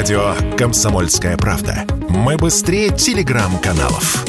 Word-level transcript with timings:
Радио 0.00 0.34
«Комсомольская 0.56 1.36
правда». 1.36 1.84
Мы 2.08 2.38
быстрее 2.38 2.88
телеграм-каналов. 2.88 4.24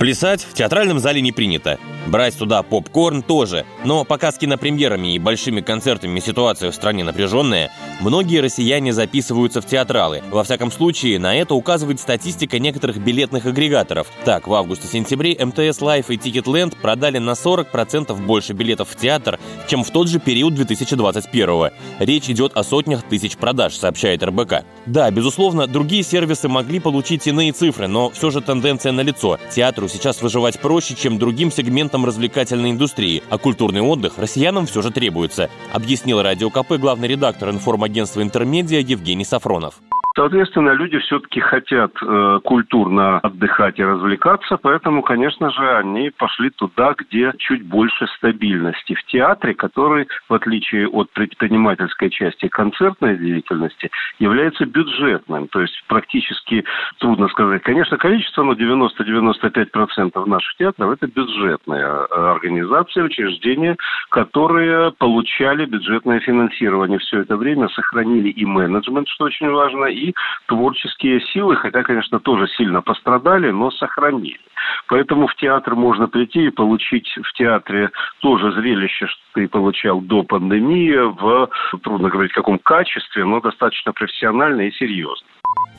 Плясать 0.00 0.40
в 0.40 0.54
театральном 0.54 0.98
зале 0.98 1.20
не 1.20 1.30
принято. 1.30 1.78
Брать 2.06 2.36
туда 2.36 2.62
попкорн 2.62 3.22
тоже. 3.22 3.64
Но 3.84 4.04
пока 4.04 4.32
с 4.32 4.38
кинопремьерами 4.38 5.14
и 5.14 5.18
большими 5.18 5.60
концертами 5.60 6.18
ситуация 6.20 6.70
в 6.70 6.74
стране 6.74 7.04
напряженная, 7.04 7.70
многие 8.00 8.40
россияне 8.40 8.92
записываются 8.92 9.60
в 9.60 9.66
театралы. 9.66 10.22
Во 10.30 10.42
всяком 10.42 10.72
случае, 10.72 11.18
на 11.18 11.34
это 11.34 11.54
указывает 11.54 12.00
статистика 12.00 12.58
некоторых 12.58 12.98
билетных 12.98 13.46
агрегаторов. 13.46 14.08
Так, 14.24 14.48
в 14.48 14.54
августе-сентябре 14.54 15.38
МТС 15.44 15.80
Live 15.80 16.10
и 16.10 16.18
Ticketland 16.18 16.76
продали 16.76 17.18
на 17.18 17.32
40% 17.32 18.14
больше 18.26 18.52
билетов 18.52 18.90
в 18.90 18.96
театр, 18.96 19.38
чем 19.68 19.84
в 19.84 19.90
тот 19.90 20.08
же 20.08 20.18
период 20.18 20.54
2021 20.54 21.48
-го. 21.48 21.72
Речь 22.00 22.28
идет 22.28 22.56
о 22.56 22.64
сотнях 22.64 23.02
тысяч 23.04 23.36
продаж, 23.36 23.74
сообщает 23.74 24.22
РБК. 24.22 24.64
Да, 24.86 25.10
безусловно, 25.10 25.66
другие 25.66 26.02
сервисы 26.02 26.48
могли 26.48 26.80
получить 26.80 27.26
иные 27.26 27.52
цифры, 27.52 27.86
но 27.86 28.10
все 28.10 28.30
же 28.30 28.40
тенденция 28.40 28.92
налицо. 28.92 29.38
Театру 29.54 29.88
сейчас 29.88 30.20
выживать 30.20 30.58
проще, 30.58 30.94
чем 30.94 31.18
другим 31.18 31.52
сегментам 31.52 31.91
развлекательной 31.94 32.70
индустрии, 32.70 33.22
а 33.30 33.38
культурный 33.38 33.80
отдых 33.80 34.18
россиянам 34.18 34.66
все 34.66 34.82
же 34.82 34.90
требуется, 34.90 35.50
объяснил 35.72 36.22
Радио 36.22 36.50
КП 36.50 36.72
главный 36.72 37.08
редактор 37.08 37.50
информагентства 37.50 38.22
«Интермедиа» 38.22 38.80
Евгений 38.80 39.24
Сафронов. 39.24 39.82
Соответственно, 40.14 40.70
люди 40.70 40.98
все-таки 40.98 41.40
хотят 41.40 41.92
э, 42.02 42.40
культурно 42.44 43.18
отдыхать 43.20 43.78
и 43.78 43.84
развлекаться, 43.84 44.58
поэтому, 44.58 45.02
конечно 45.02 45.50
же, 45.50 45.76
они 45.76 46.10
пошли 46.10 46.50
туда, 46.50 46.94
где 46.98 47.32
чуть 47.38 47.64
больше 47.64 48.06
стабильности. 48.18 48.94
В 48.94 49.04
театре, 49.04 49.54
который, 49.54 50.06
в 50.28 50.34
отличие 50.34 50.86
от 50.88 51.10
предпринимательской 51.12 52.10
части 52.10 52.48
концертной 52.48 53.16
деятельности, 53.16 53.90
является 54.18 54.66
бюджетным. 54.66 55.48
То 55.48 55.62
есть 55.62 55.82
практически, 55.88 56.64
трудно 56.98 57.28
сказать, 57.28 57.62
конечно, 57.62 57.96
количество, 57.96 58.42
но 58.42 58.52
90-95% 58.52 60.26
наших 60.26 60.56
театров– 60.58 60.92
это 60.92 61.06
бюджетная 61.06 61.86
э, 61.86 62.32
организация, 62.32 63.04
учреждения, 63.04 63.76
которые 64.10 64.92
получали 64.92 65.64
бюджетное 65.64 66.20
финансирование 66.20 66.98
все 66.98 67.20
это 67.20 67.38
время, 67.38 67.68
сохранили 67.68 68.28
и 68.28 68.44
менеджмент, 68.44 69.08
что 69.08 69.24
очень 69.24 69.48
важно, 69.48 69.86
и 69.86 70.01
и 70.08 70.14
творческие 70.46 71.20
силы, 71.20 71.56
хотя, 71.56 71.82
конечно, 71.82 72.20
тоже 72.20 72.46
сильно 72.48 72.82
пострадали, 72.82 73.50
но 73.50 73.70
сохранили. 73.70 74.40
Поэтому 74.88 75.26
в 75.26 75.34
театр 75.36 75.74
можно 75.74 76.08
прийти 76.08 76.46
и 76.46 76.50
получить 76.50 77.08
в 77.22 77.32
театре 77.32 77.90
тоже 78.20 78.52
зрелище, 78.52 79.06
что 79.06 79.20
ты 79.34 79.48
получал 79.48 80.00
до 80.00 80.22
пандемии, 80.22 80.96
в, 81.20 81.48
трудно 81.82 82.08
говорить, 82.08 82.32
каком 82.32 82.58
качестве, 82.58 83.24
но 83.24 83.40
достаточно 83.40 83.92
профессионально 83.92 84.62
и 84.62 84.72
серьезно. 84.72 85.26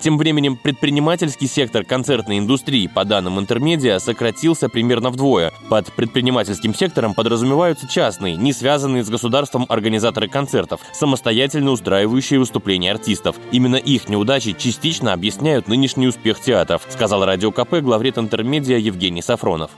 Тем 0.03 0.17
временем 0.17 0.57
предпринимательский 0.57 1.47
сектор 1.47 1.85
концертной 1.85 2.39
индустрии, 2.39 2.87
по 2.87 3.05
данным 3.05 3.39
Интермедиа, 3.39 3.99
сократился 3.99 4.67
примерно 4.67 5.11
вдвое. 5.11 5.53
Под 5.69 5.93
предпринимательским 5.93 6.75
сектором 6.75 7.13
подразумеваются 7.13 7.87
частные, 7.87 8.35
не 8.35 8.51
связанные 8.51 9.05
с 9.05 9.09
государством 9.09 9.65
организаторы 9.69 10.27
концертов, 10.27 10.81
самостоятельно 10.91 11.71
устраивающие 11.71 12.37
выступления 12.37 12.91
артистов. 12.91 13.37
Именно 13.53 13.77
их 13.77 14.09
неудачи 14.09 14.51
частично 14.51 15.13
объясняют 15.13 15.69
нынешний 15.69 16.07
успех 16.07 16.41
театров, 16.41 16.85
сказал 16.89 17.23
Радио 17.23 17.51
КП 17.51 17.75
главред 17.75 18.17
Интермедиа 18.17 18.77
Евгений 18.77 19.21
Сафронов. 19.21 19.71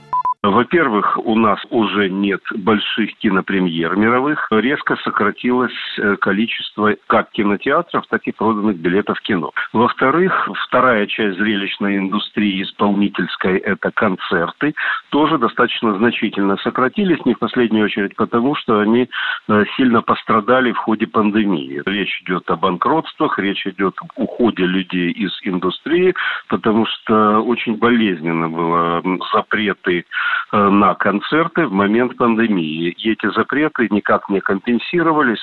Во-первых, 0.50 1.18
у 1.18 1.34
нас 1.34 1.58
уже 1.70 2.08
нет 2.08 2.40
больших 2.54 3.16
кинопремьер 3.16 3.96
мировых. 3.96 4.46
Резко 4.50 4.96
сократилось 5.02 5.72
э, 5.98 6.16
количество 6.16 6.94
как 7.08 7.30
кинотеатров, 7.30 8.06
так 8.08 8.22
и 8.26 8.32
проданных 8.32 8.76
билетов 8.76 9.18
в 9.18 9.22
кино. 9.22 9.50
Во-вторых, 9.72 10.48
вторая 10.66 11.06
часть 11.06 11.38
зрелищной 11.38 11.96
индустрии 11.96 12.62
исполнительской– 12.62 13.56
это 13.58 13.90
концерты. 13.90 14.74
Тоже 15.10 15.38
достаточно 15.38 15.96
значительно 15.96 16.56
сократились, 16.58 17.24
не 17.24 17.34
в 17.34 17.38
последнюю 17.38 17.86
очередь 17.86 18.14
потому, 18.14 18.54
что 18.54 18.78
они 18.78 19.08
э, 19.48 19.64
сильно 19.76 20.00
пострадали 20.02 20.72
в 20.72 20.78
ходе 20.78 21.08
пандемии. 21.08 21.82
Речь 21.86 22.22
идет 22.22 22.48
о 22.50 22.56
банкротствах, 22.56 23.38
речь 23.40 23.66
идет 23.66 23.94
об 24.00 24.10
уходе 24.14 24.64
людей 24.64 25.10
из 25.10 25.32
индустрии, 25.42 26.14
потому 26.48 26.86
что 26.86 27.40
очень 27.40 27.76
болезненно 27.76 28.48
было 28.48 29.02
запреты 29.32 30.04
на 30.52 30.94
концерты 30.94 31.66
в 31.66 31.72
момент 31.72 32.16
пандемии. 32.16 32.94
И 32.96 33.10
эти 33.10 33.32
запреты 33.34 33.88
никак 33.90 34.28
не 34.28 34.40
компенсировались. 34.40 35.40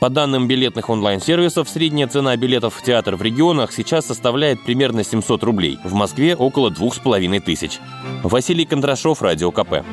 По 0.00 0.10
данным 0.10 0.48
билетных 0.48 0.90
онлайн-сервисов, 0.90 1.68
средняя 1.68 2.08
цена 2.08 2.36
билетов 2.36 2.74
в 2.74 2.82
театр 2.82 3.16
в 3.16 3.22
регионах 3.22 3.72
сейчас 3.72 4.06
составляет 4.06 4.64
примерно 4.64 5.04
700 5.04 5.42
рублей. 5.44 5.78
В 5.84 5.94
Москве 5.94 6.34
около 6.36 6.70
2500. 6.70 7.80
Василий 8.22 8.64
Кондрашов, 8.64 9.22
Радио 9.22 9.50
КП. 9.50 9.84